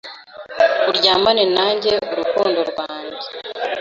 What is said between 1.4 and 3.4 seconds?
nanjye urukundo rwanjye